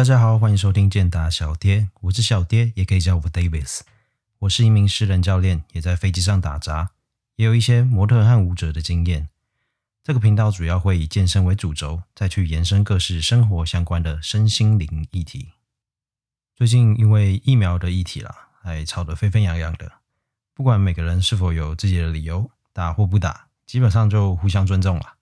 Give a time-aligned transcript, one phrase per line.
[0.00, 3.80] 大家好，欢迎收听健达小爹，我是小爹，也可以叫我 Davis。
[4.38, 6.92] 我是一名私人教练，也在飞机上打杂，
[7.36, 9.28] 也有一些模特和舞者的经验。
[10.02, 15.50] 这个频道主要会以健身为主轴，再去延伸各式生活相关的身心灵议题。
[16.56, 19.92] 最近因为疫苗的议题啦，还吵得沸沸扬扬的。
[20.54, 25.16] 不管每个人是否有自己的理由，打或不打，基本上就互相尊重了。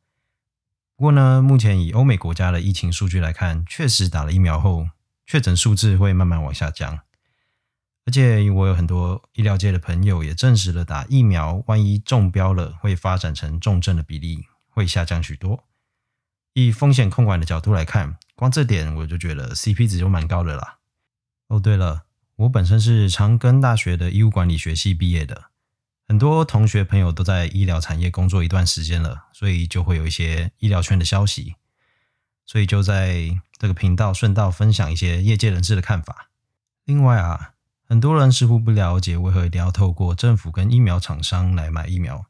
[0.98, 4.88] 不过呢，目前以欧美国家的疫情数据来看，确实打了疫苗后，
[5.24, 6.98] 确诊数字会慢慢往下降。
[8.04, 15.62] 而且我有很多医疗界的朋友也证实了，打疫苗万一中标了，会发展成重症的比例会下降许多。
[16.54, 20.78] 以风险控管的角度来看，光这点我就觉得 CP 值就蛮高的啦。
[21.46, 25.47] 哦，对了，我本身是长庚大学的医务管理学系毕业的。
[26.08, 31.56] 很多同学朋友都在医疗产业工作一段时间了，所以就会有一些医疗圈的消息，
[32.46, 36.30] 所以就在这个频道顺道分享一些业界人士的看法。
[36.86, 37.52] 另外啊，
[37.86, 42.24] 很多人似乎不了解为何一定要透过政府跟疫苗厂商来买疫苗。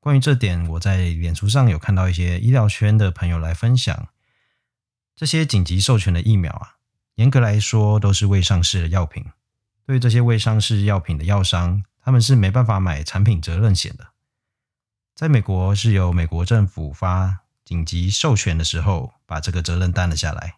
[0.00, 4.08] 关于这点，我在脸书上有看到一些医疗圈的朋友来分享，
[5.14, 6.76] 这些紧急授权的疫苗啊，
[7.16, 9.26] 严格来说都是未上市的药品。
[9.84, 14.08] 对于这些未上市药品的药商，他们是没办法买产品责任险的，
[15.14, 20.56] 在美国是由美国政府发紧急授权的时候，把这个责任担了下来。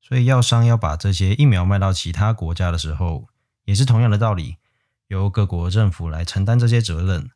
[0.00, 3.28] 所以药商要把这些疫苗卖到其他国家的时候，
[3.64, 4.56] 也是同样的道理，
[5.06, 7.30] 由各国政府来承担这些责任。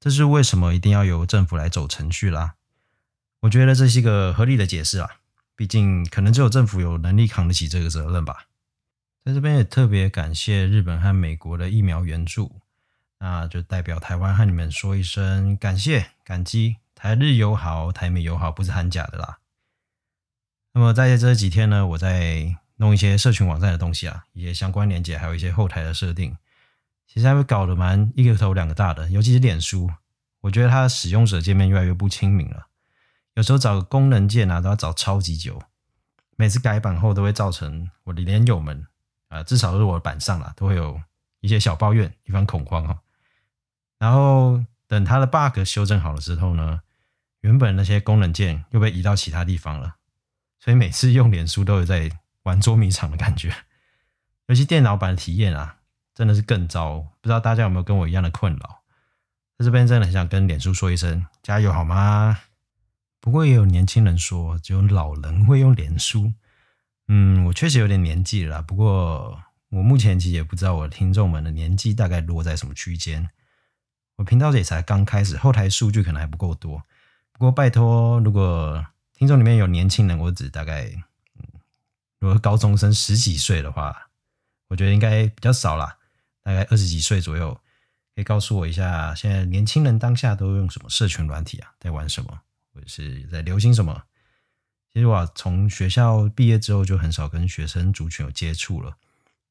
[0.00, 2.54] 这是为什么一定要由政府来走程序啦？
[3.42, 5.08] 我觉得这是一个合理的解释啊，
[5.54, 8.46] 毕竟可能只有政府有能力扛得起这个责任吧。
[9.24, 12.61] 在这边也特别感谢日本和美国的疫苗援助，
[13.24, 16.78] 那就代表台湾和你们说一声感谢、感激。
[16.96, 19.38] 台日友好，台美友好，不是喊假的啦。
[20.72, 26.36] 那么在这几天呢，我在弄一些社群网站的东西啊，一些相关连接，还有一些后台的设定，
[27.06, 29.08] 其实还会搞得蛮一个头两个大的。
[29.10, 29.88] 尤其是脸书，
[30.40, 32.66] 我觉得它的使用者界面越来越不亲民了，
[33.34, 35.62] 有时候找个功能键啊都要找超级久，
[36.34, 38.84] 每次改版后都会造成我的连友们。
[39.28, 41.00] 啊，至少是我的板上啦，都会有
[41.38, 42.98] 一些小抱怨，一番恐慌哈。
[44.02, 46.80] 然后等它的 bug 修正好了之后呢，
[47.42, 49.94] 原本那些功能键又被移到其他地方了，
[50.58, 52.10] 所以每次用脸书都有在
[52.42, 53.54] 玩捉迷藏的感觉。
[54.48, 55.76] 尤其电脑版的体验啊，
[56.16, 56.98] 真的是更糟。
[57.20, 58.82] 不知道大家有没有跟我一样的困扰？
[59.56, 62.40] 在这边真的很想跟脸书说一声加油好吗？
[63.20, 66.32] 不过也有年轻人说，只有老人会用脸书。
[67.06, 73.30] 嗯，我确实有点年纪了，不过我目前其实也不知道我的听众们的年纪大概落在什么区间。
[74.16, 76.82] 我频道也才刚开始，后台数据可能还不够多。
[77.32, 80.90] 不过拜托，如果听众里面有年轻人，我只大概，
[82.18, 84.10] 如果高中生十几岁的话，
[84.68, 85.98] 我觉得应该比较少啦，
[86.42, 87.52] 大概二十几岁左右，
[88.14, 92.40] 可以告诉我一下，现在年轻人当下都用什么社群软体啊，在玩什么，
[92.72, 94.04] 或者是在流行什么？
[94.92, 98.98] 其实我从学校毕业之后就很少跟学生族群有接触了。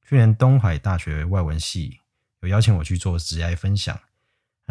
[0.07, 1.99] 去年东海大学外文系
[2.41, 3.99] 有邀请我去做职业分享，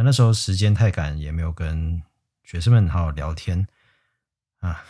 [0.02, 2.02] 那时候时间太赶，也没有跟
[2.42, 3.66] 学生们好好聊天
[4.58, 4.84] 啊。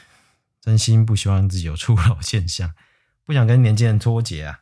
[0.61, 2.75] 真心不希望自己有初老现象，
[3.25, 4.61] 不想跟年轻人脱节啊。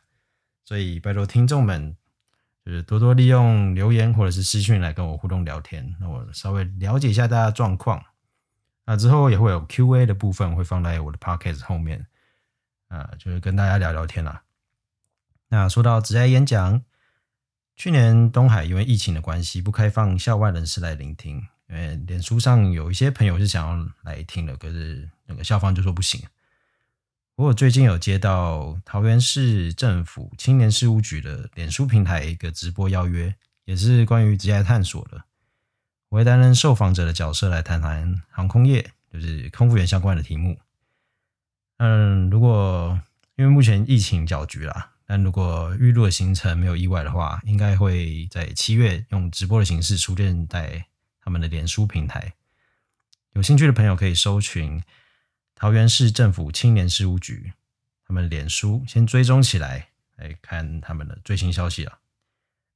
[0.63, 1.97] 所以拜托听众们，
[2.63, 8.01] 就是多多利用留言或者是私讯来跟我互动聊天，那我稍微了解一下大家状况。
[8.85, 12.07] 那之后也会有 Q&A 的部分，会放在我的 Podcast 后面，
[12.87, 14.43] 啊，就是跟大家聊聊天啦。
[15.49, 16.81] 那说到职业演讲，
[17.79, 21.37] 去年东海因为疫情的关系，不开放校外人士来聆听，
[21.69, 26.21] 因为脸书上有一些朋友是想要来听的，可是那个校方就说不行。
[27.35, 33.33] 不过最近有接到桃园市政府青年事务局的脸书平台一个直播邀约，
[33.63, 35.23] 也是关于职业探索的。
[36.09, 40.59] 我会担任受访者的角色来谈谈航空业，就是空服员相关的题目。
[41.77, 42.99] 嗯，如果
[43.37, 50.85] 因为目前疫情搅局啦，但如果预录的行程没有意外的话，应该会在七月用直播的形式出现在
[51.19, 52.31] 他们的脸书平台。
[53.33, 54.83] 有兴趣的朋友可以搜寻
[55.55, 57.53] 桃园市政府青年事务局
[58.05, 61.97] 他们脸书，先追踪起来，来看他们的最新消息了。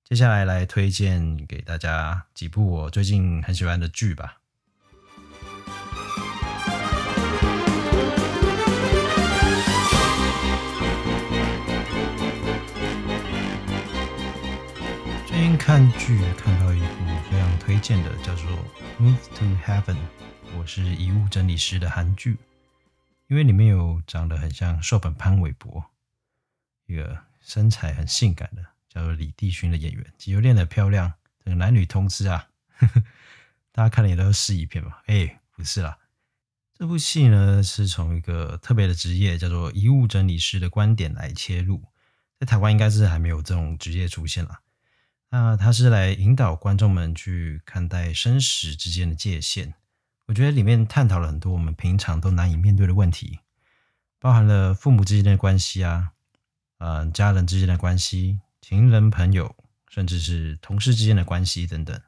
[0.04, 4.40] 接下来来推荐给大家几部我最近很喜欢的剧吧。
[15.74, 18.46] 看剧看到一部非常推荐的，叫做
[19.02, 19.96] 《Move to Heaven》，
[20.56, 22.38] 我是遗物整理师的韩剧，
[23.26, 25.84] 因为里面有长得很像瘦本潘玮柏，
[26.86, 31.12] 一个身材很性感的叫做李帝勋的演员，肌肉练得漂亮，
[31.44, 32.50] 这个男女通吃啊！
[33.74, 35.02] 大家看了也都是试一片吧？
[35.08, 35.98] 哎，不是啦，
[36.78, 41.82] 这部戏呢是从一个特别的职业叫做遗物整理师的观点来切入，
[42.40, 44.60] 在台湾应该是还没有这种职业出现啦。
[45.36, 49.74] 那他是来引导观众们去看待生死之间的界限。
[50.28, 53.40] 我觉得里面探讨了很多我们平常都难以面对的问题，
[54.20, 56.12] 包含了父母之间的关系啊，
[56.78, 59.56] 嗯，家人之间的关系，情人、朋友，
[59.90, 62.00] 甚至是同事之间的关系等等。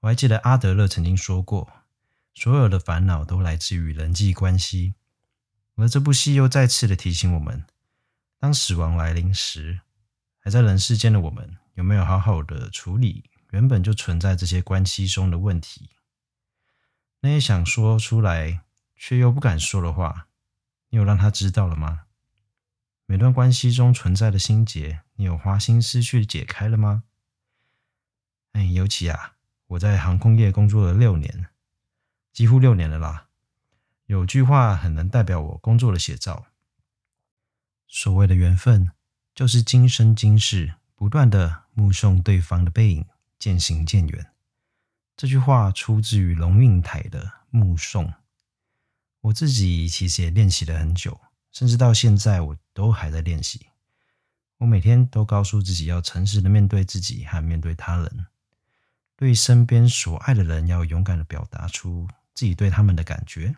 [0.00, 1.72] 我还记得阿德勒曾经说过，
[2.34, 4.92] 所有的烦恼都来自于人际关系。
[5.76, 7.64] 而这部戏又再次的提醒我们，
[8.38, 9.80] 当死亡来临时，
[10.38, 11.56] 还在人世间的我们。
[11.78, 15.90] 有没有好好的处理原本就存在这些关系中的问题？
[17.20, 18.64] 那些想说出来
[18.96, 20.26] 却又不敢说的话，
[20.88, 22.06] 你有让他知道了吗？
[23.06, 27.04] 每段关系中存在的心结，你有花心思去解开了吗？
[28.54, 29.36] 哎，尤其啊，
[29.68, 31.46] 我在航空业工作了六年，
[32.32, 33.28] 几乎六年了啦。
[34.06, 36.46] 有句话很能代表我工作的写照：
[37.86, 38.90] 所谓的缘分，
[39.32, 40.74] 就是今生今世。
[40.98, 43.06] 不断的目送对方的背影
[43.38, 44.32] 渐行渐远，
[45.16, 48.06] 这句话出自于龙应台的《目送》。
[49.20, 51.20] 我自己其实也练习了很久，
[51.52, 53.68] 甚至到现在我都还在练习。
[54.56, 58.26] 我每天都告诉自己要诚实的面对自己和面对他人，
[59.14, 63.54] 对身边所爱的人要勇敢的表达出自己对他们的感觉，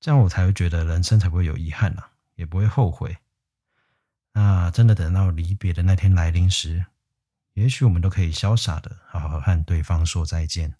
[0.00, 2.04] 这样我才会觉得人生才不会有遗憾呐，
[2.36, 3.18] 也不会后悔。
[4.36, 6.84] 那真的等到离别的那天来临时，
[7.54, 10.74] 也许我们都可以潇洒的好好和对方说再见。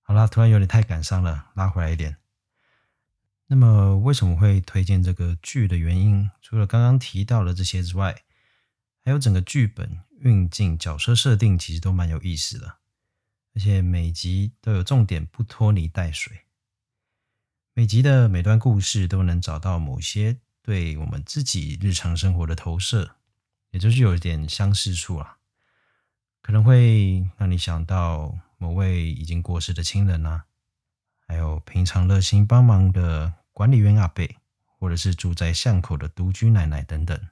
[0.00, 2.16] 好啦，突然有点太感伤了，拉回来一点。
[3.46, 8.24] 那么为什么会推荐这个剧的原因，除了刚刚提到的这些之外，
[9.04, 12.78] 还有整个剧本运镜、角色设定其实都蛮有意思的，
[13.54, 16.40] 而且每集都有重点，不拖泥带水。
[17.72, 20.40] 每集的每段故事都能找到某些。
[20.62, 23.16] 对我们自己日常生活的投射，
[23.70, 25.38] 也就是有一点相似处啊，
[26.40, 30.44] 可能会让你想到某位已经过世的亲人啊，
[31.26, 34.36] 还有平常热心帮忙的管理员阿贝，
[34.78, 37.28] 或者是住在巷口的独居奶奶等等。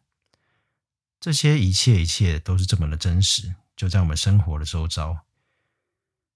[1.21, 5.19] 这些一切一切都是这么的真实，就在我们生活的周遭，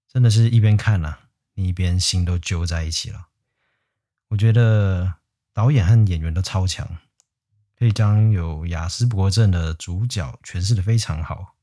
[0.07, 3.27] 真的是一边看啊，你一边心都揪在一起了。
[4.29, 5.15] 我觉得。
[5.55, 6.85] 导演和演员都超强，
[7.79, 11.55] 可以将有雅斯伯症的主角诠释的非常好。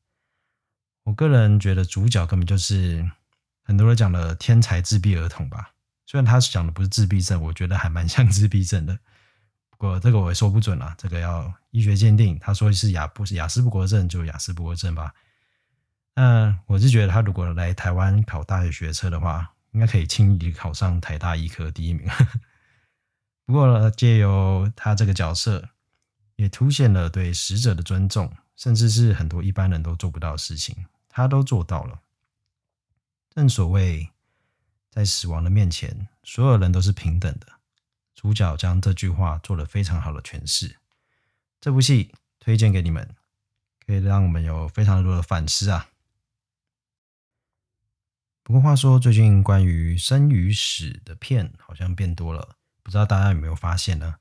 [1.03, 3.07] 我个人觉得主角根本就是
[3.63, 5.75] 很多人讲的天才自闭儿童吧。
[6.07, 8.99] 虽然他讲的不是自闭症，我觉得还蛮像自闭症的。
[9.69, 12.39] 不过这个我也说不准啦，这个要医学鉴定。
[12.39, 15.13] 他说是雅不是雅斯伯格症，就雅斯伯格症吧。
[16.15, 22.09] 那我是觉得他如果来台湾考大学学车的话，应该可以轻易考上台大医科第一名。
[23.45, 25.69] 不过呢，借由他这个角色，
[26.37, 32.01] 也凸显了对死者的尊重，甚至是很多一般人都做不到的事情，他都做到了。
[33.31, 34.11] 正所谓，
[34.91, 37.47] 在死亡的面前，所有人都是平等的。
[38.15, 40.77] 主角将这句话做了非常好的诠释。
[41.61, 43.17] 这部戏推荐给你们，
[43.85, 45.89] 可以让我们有非常多的反思啊。
[48.45, 52.57] 不过话说，最近关于生与死的片好像变多了。
[52.83, 54.17] 不知道大家有没有发现呢？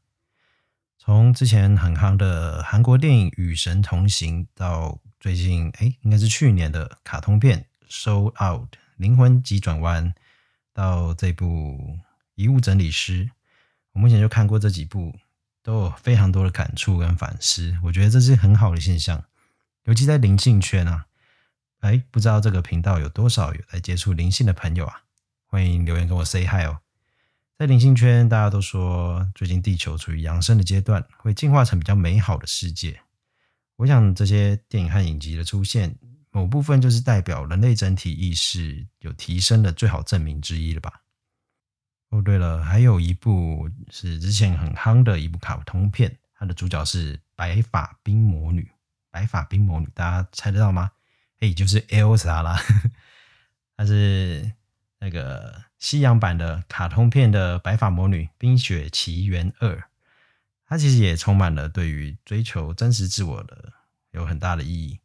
[0.98, 10.14] 从之前很夯的韩国电影《与神同行》，到最近哎，应该是去年的卡通片《Soul Out》灵魂急转弯，
[10.74, 11.98] 到这部
[12.36, 13.26] 《遗物整理师》，
[13.94, 15.18] 我目前就看过这几部，
[15.64, 17.76] 都有非常多的感触跟反思。
[17.84, 19.24] 我觉得这是很好的现象，
[19.86, 21.08] 尤其在灵性圈啊。
[21.80, 25.02] 哎，不知道这个频道有多少有在接触灵性的朋友啊？
[25.48, 26.78] 欢迎留言跟我 say hi 哦。
[27.62, 33.00] 在灵性圈，大家都说最近地球处于扬升的阶段，会进化成比较美好的世界。
[33.76, 35.96] 我想这些电影和影集的出现，
[36.32, 41.04] 某部分就是代表人类整体意识有提升的最好证明之一了吧？
[42.10, 48.72] 哦，对了，还有一部是之前很夯的一部卡通片，它的主角是白发冰魔女。
[49.12, 50.90] 白发冰魔女，大家猜得到吗？
[51.42, 52.60] 哎，就是 Elsa 啦，
[53.78, 54.52] 她是。
[55.04, 59.70] 那个西洋版的卡通片的《白发魔女：冰雪奇缘二》，
[60.68, 63.74] 它其实也充满了对于追求真实自我的
[64.12, 65.00] 有很大的意义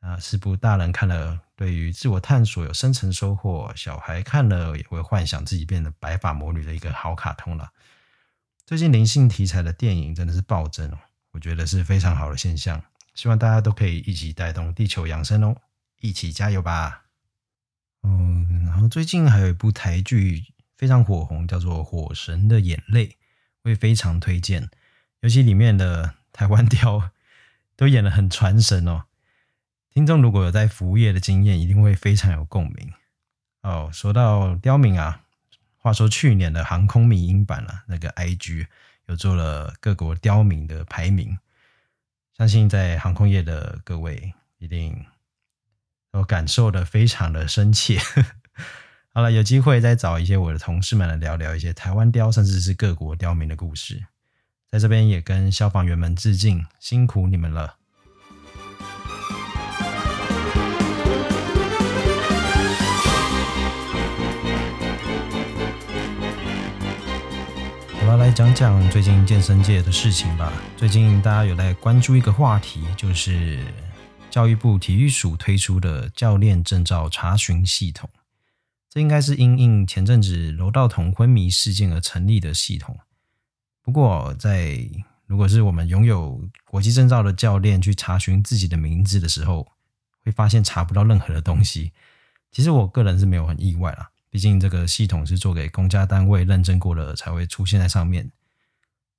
[0.00, 7.70] 啊，是部大人看了对于自我探索有深层收获，小孩看了也会幻想自己变成白发魔女的一个好卡通了。
[8.66, 10.98] 最近灵性题材的电影真的是暴增哦，
[11.30, 12.82] 我觉得是非常好的现象。
[13.14, 15.56] 希望大家都可以一起带动地球养生哦，
[16.00, 17.04] 一起加油吧！
[18.08, 20.44] 嗯，然后最近还有一部台剧
[20.76, 23.06] 非常火红，叫做《火神的眼泪》，
[23.64, 24.70] 我也非常推荐。
[25.22, 27.10] 尤其里面的台湾雕
[27.74, 29.06] 都演得很传神哦。
[29.90, 32.92] 听众如果有在服务业的经验，一定会非常有共鸣
[33.62, 33.90] 哦。
[33.92, 35.22] 说到刁民啊，
[35.78, 38.66] 话说去年的航空迷音版啊，那个 IG
[39.06, 41.38] 有做了各国刁民的排名，
[42.36, 45.04] 相信在航空业的各位一定
[46.16, 47.98] 我感受的非常的深切。
[49.12, 54.04] 好了，有机会再找一些我的同事们来聊聊一些台湾雕，甚至是各国刁民的故事。
[54.70, 57.76] 在这边也跟消防员们致敬，辛苦你们了。
[68.00, 70.52] 我要来讲讲最近健身界的事情吧。
[70.76, 73.58] 最近大家有在关注一个话题，就是
[74.36, 78.10] 教育部体育署推出的教练证照查询系统。
[78.90, 82.98] 这应该是因应前阵子柔道童昏迷事件而成立的系统。
[83.80, 84.78] 不过，在
[85.24, 89.66] 如果是我们拥有国际证照的教练去查询自己的名字的时候，
[90.22, 91.94] 会发现查不到任何的东西。
[92.52, 94.10] 其实我个人是没有很意外啦。
[94.28, 98.30] 毕竟这个系统是做给公家单位认证过了才会出现在上面，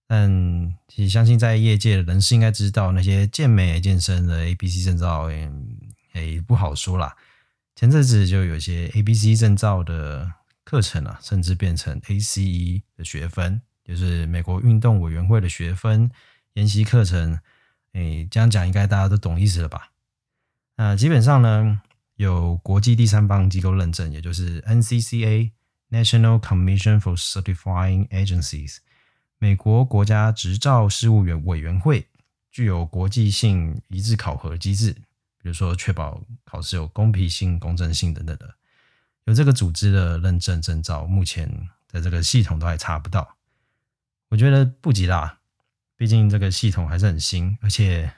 [0.08, 7.16] 但其实相信在业界的人士应该知道，那些健美健身的 A、B、C 证照，也不好说啦。
[7.76, 10.32] 前阵子就有些 A、B、C 证照的
[10.64, 16.10] 课程啊，甚至变成 ACE 的学分，就是美国运动委员会的学分
[16.54, 17.40] 研习课程。
[17.94, 19.92] 诶，这样讲应该大家都懂意思了吧？
[20.78, 21.82] 那基本上呢。
[22.18, 28.78] 有国际第三方机构认证，也就是 NCCA（National Commission for Certifying Agencies）
[29.38, 32.08] 美国国家执照事务员委员会，
[32.52, 38.56] 具有国际性一致考核机制，比如说确保考试有公平性、公正性等等的。
[39.26, 43.38] 有这个组织的认证证照，目前在这个系统都还查不到。
[44.30, 45.40] 我觉得不急啦，
[45.96, 48.14] 毕竟这个系统还是很新，而且。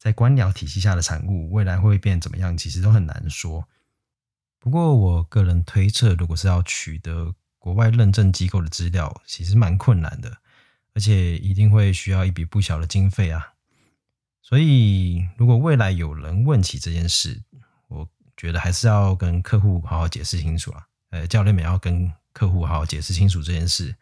[0.00, 3.68] 在官僚体系下的产物，未来会变怎么样，其实都很难说。
[4.58, 10.38] 不过，我个人推测，如果是要取得国外认证机构的资料，其实蛮困难的，
[10.94, 13.52] 而且一定会需要一笔不小的经费啊。
[14.42, 17.40] 所以，如果未来有人问起这件事，
[17.86, 20.86] 我觉得还是要跟客户好好解释清楚啊。
[21.10, 23.94] 呃，教练们要跟客户好好解释清楚这件事，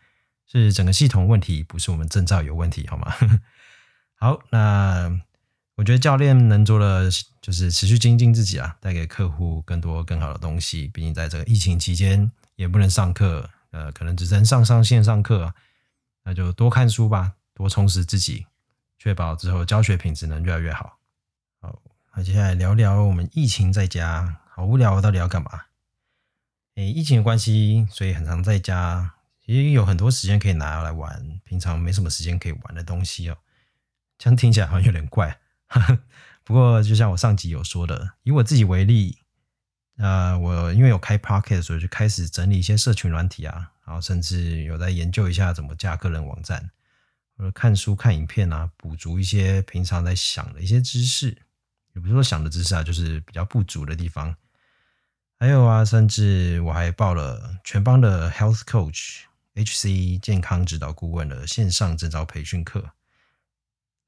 [0.46, 3.12] 是整个系统问题，不是我们证照有问题，好吗？
[4.16, 5.20] 好，那。
[5.78, 7.08] 我觉得教练能做的
[7.40, 10.88] 就是持续精进自己啊，带给客户更多更好的东西。
[10.88, 15.54] 毕竟在这个疫情期间也不能上课，呃，可能只能上上线上课，
[16.24, 18.44] 那就多看书吧，多充实自己，
[18.98, 20.98] 确保之后教学品质能越来越好。
[21.60, 21.80] 好，
[22.16, 25.50] 那接下来聊聊我们疫情在家好无聊，到底要干嘛？
[26.74, 29.14] 诶，疫情的关系，所以很常在家，
[29.46, 33.38] 其实有很多时间可以拿来玩，平常没什么时间可以玩的东西哦。
[34.18, 35.38] 这样听起来好像有点怪。
[36.42, 39.18] 不过，就像我上集有说的，以我自己为例，
[39.98, 46.70] 呃，我因为有开 Pocket，所以就开始整理一些社群软体啊，然后甚至有在研究一下怎么架个人网站，
[47.36, 51.36] 或者看书、看影片啊，补足一些平常在想的一些知识，
[51.94, 54.34] 也不是说想的知识啊，就是比较不足的地方。
[55.40, 59.22] 还有啊，甚至我还报了全邦的 Health Coach
[59.54, 62.92] HC 健康指导顾问的线上证照培训课。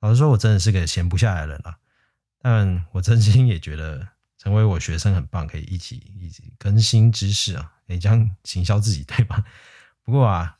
[0.00, 1.78] 老实说，我真的是个闲不下来的人啊。
[2.40, 4.09] 但我真心也觉得
[4.40, 9.44] 成为我学生很棒，可以一起一起更新知识啊，可以这样行销自己，对吧？
[10.02, 10.56] 不过啊，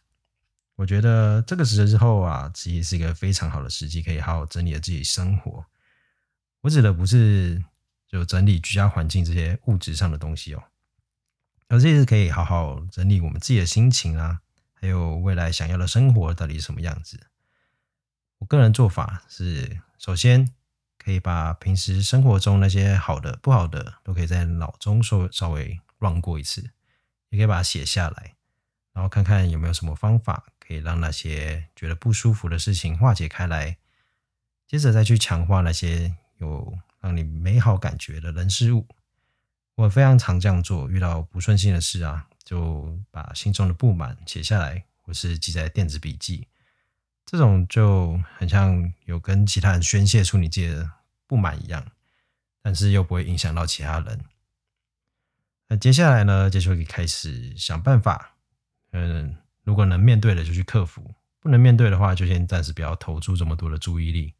[0.77, 5.65] 我觉得这个时候啊，其实是一个非常好的时机，可以好好整理了自己生活。
[6.61, 7.65] 我指的不是
[8.07, 10.63] 就整理居家环境这些物质上的东西哦，
[11.69, 14.43] 而是可以好好整理我们自己的心情啊，
[14.75, 17.19] 还有未来想要的生活到底是什么样子。
[18.37, 20.53] 我个人做法是，首先
[21.03, 26.61] 可以把平时生活中那些好的、不好的，都可以在脑中稍稍微 run 过一次，
[27.31, 28.35] 也可以把它写下来，
[28.93, 33.79] 然后看看有没有什么方法可以让那些觉得不舒服的事情化解开来。
[34.67, 38.87] 接着再去强化那些有让你美好感觉的人事物。
[39.77, 46.47] 我非常常这样做，遇到不顺心的事啊，就把心中的不满写下来，或是记在电子笔记。
[47.31, 50.91] 这种就很像有跟其他人宣泄出你自己的
[51.29, 51.87] 不满一样，
[52.61, 54.25] 但是又不会影响到其他人。
[55.69, 58.35] 那接下来呢，就可以开始想办法。
[58.91, 64.35] 嗯，如果能面对的就去克服，不能面对的话，就先暂时不要投注这么多的注意力，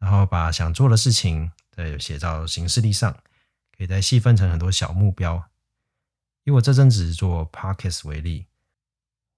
[0.00, 3.12] 然后把想做的事情再写到行事历上，
[3.78, 5.48] 可以再细分成很多小目标。
[6.42, 8.46] 以我这阵子做 podcast 为例，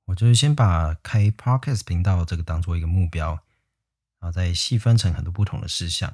[0.04, 3.30] 我就是先把开 podcast 频道这个当做一个目标，
[4.18, 6.12] 然后再细分成很多不同的事项。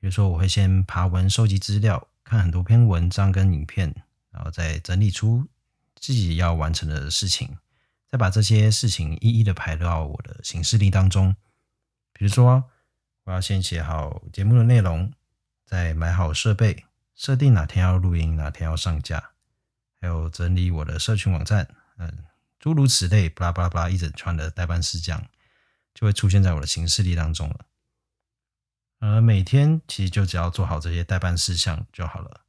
[0.00, 3.94] 比如说，我会先爬文收集资料，看很多篇文章跟影片，
[4.30, 5.46] 然后再整理出
[5.94, 7.56] 自己要完成的事情，
[8.06, 11.34] 再把这些事情一一的排到我的行事历当中。
[12.12, 12.64] 比如说，
[13.24, 15.12] 我要先写好节目的内容，
[15.64, 16.84] 再买好设备，
[17.14, 19.30] 设定哪天要录音，哪天要上架，
[20.00, 21.66] 还有整理我的社群网站，
[21.98, 22.12] 嗯，
[22.66, 25.24] 诸如此类，巴拉巴拉巴拉一整串的代办事项，
[25.94, 27.64] 就会出现在我的行事历当中了。
[28.98, 32.40] 而每天其实就只要做好这些代办事项就好了，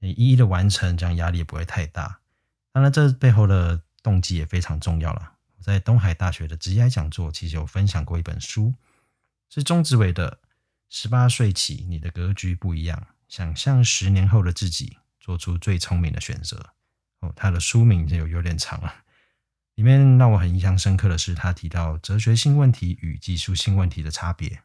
[0.00, 2.18] 你一一的完成，这样压力也不会太大。
[2.72, 5.34] 当然，这背后的动机也非常重要了。
[5.58, 8.74] 我在东海大学的职业讲座其实有分享过一本书，
[9.48, 10.28] 是钟子伟的
[10.88, 16.56] 《十八岁起，你的格局不一样，想象十年后的自己，做出最聪明的选择》。
[17.20, 18.92] 哦，他的书名就有有点长了。
[19.74, 24.62] 里面让我很印象深刻的是，他提到哲学性问题与技术性问题的差别。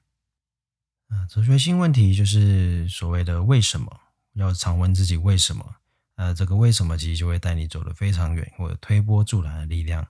[1.08, 4.00] 啊，哲学性问题就是所谓的为什么，
[4.34, 5.76] 要常问自己为什么。
[6.16, 10.06] 呃，这个为什么其实就会带你走得非常远，或者推波助澜的力量，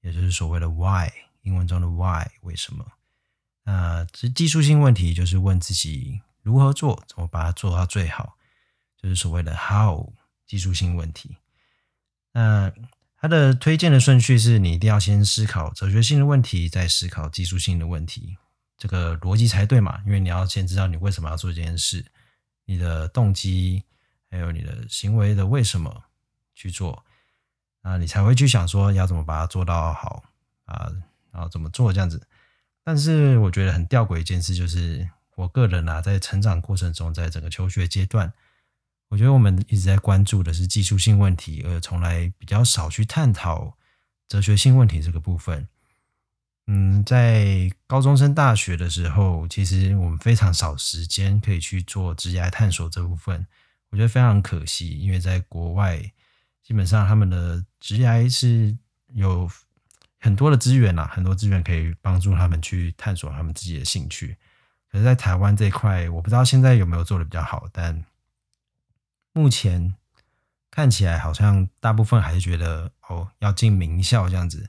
[0.00, 1.10] 也就是所谓的 why，
[1.42, 2.86] 英文中的 why 为什么。
[3.64, 8.38] 那这技术性问题就是问自己如何做，怎么把它做到最好，
[8.96, 10.12] 就是所谓的 how
[10.46, 11.36] 技术性问题。
[12.32, 12.72] 那
[13.22, 18.36] 它的推荐的顺序是你一定要先思考哲学性的问题，再思考技术性的问题。
[18.76, 20.02] 这个逻辑才对嘛？
[20.04, 22.04] 因为你要先知道你为什么要做这件事，
[22.64, 23.84] 你的动机，
[24.28, 26.02] 还有你的行为的为什么
[26.52, 27.04] 去做，
[27.82, 30.24] 啊，你才会去想说要怎么把它做到好
[30.64, 30.90] 啊，
[31.30, 32.20] 然后怎么做这样子。
[32.82, 38.32] 但是我觉得很吊诡一件事就是，我个人啊，在成长过程中，在整个求学阶段，
[39.12, 43.76] 我觉得我们一直在关注的是技术性问题，而从来比较少去探讨
[44.26, 45.68] 哲学性问题这个部分。
[46.66, 53.46] 嗯，在高中升大学的时候，其实我们非常少时间可以去做职业探索这部分，
[53.90, 54.98] 我觉得非常可惜。
[54.98, 55.98] 因为在国外，
[56.62, 58.74] 基本上他们的职业是
[59.12, 59.46] 有
[60.20, 64.38] 很多的资源呐，很多资源可以帮助他们去探索他们自己的兴趣。
[64.90, 68.02] 可是，在台湾这一块，我不知道现在有没有做的比较好，但
[69.32, 69.94] 目前
[70.70, 74.68] 看起来好像大部分还是觉得哦，要进名校这样子。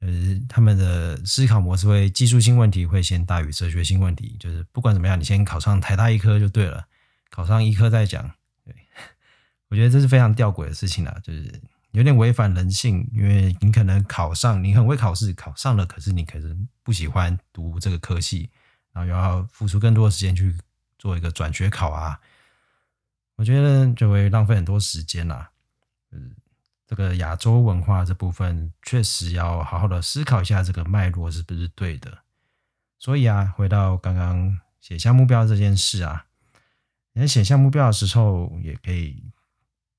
[0.00, 0.08] 呃，
[0.46, 6.86] 他们的思考模式会技术性问题会先大于哲学性问题，就是不管怎么样，你先考上台大医科就对了，
[7.30, 8.30] 考上医科再讲。
[8.62, 8.74] 对，
[9.68, 18.50] 我觉得这是非常吊诡的事情啦，就是有点违反人性，因为你可能考上，你很会考试，考上了，可是你可能不喜欢读这个科系，
[18.92, 20.54] 然后又要付出更多的时间去
[20.98, 22.20] 做一个转学考啊，
[23.36, 25.50] 我觉得就会浪费很多时间啦，
[26.10, 26.34] 嗯。
[26.88, 32.18] 这个亚洲文化这部分确实要好好的思考一下，这个脉络是不是对的。
[32.96, 36.26] 所以啊，回到刚刚写下目标这件事啊，
[37.12, 39.20] 你在写下目标的时候，也可以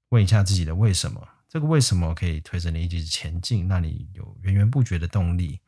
[0.07, 1.27] 问一下自己的为什么。
[1.49, 5.59] 这个为什么可以推着你一直前进，让你有源源不绝的动力，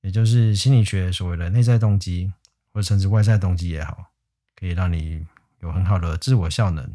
[0.00, 2.32] 也就是心理学所谓的内在动机，
[2.72, 4.12] 或者甚至外在动机也好，
[4.56, 5.26] 可以让你
[5.60, 6.94] 有很好的自我效能。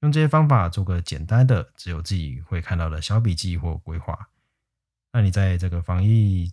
[0.00, 4.28] 用这些方法做个简单的、只有自己会看到的小笔记或规划，
[5.12, 6.52] 那你在这个防疫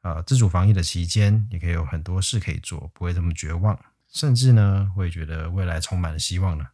[0.00, 3.78] 啊自主防疫的期间，也可以有很多事可以做，不会这么绝望，
[4.08, 6.66] 甚至呢会觉得未来充满了希望呢。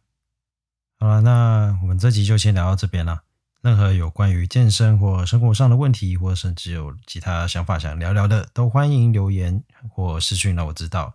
[0.97, 3.23] 好了，那我们这集就先聊到这边了。
[3.61, 11.13] 任何有关于健身或生活上的问题，或甚至有其他想法想聊聊的，都欢迎留言或私讯让我知道。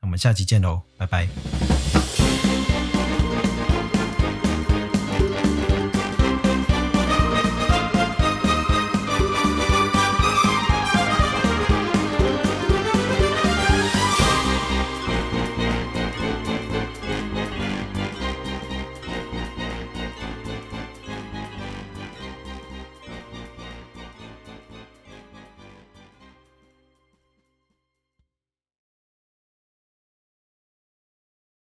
[0.00, 1.28] 那我们下期见喽，拜拜。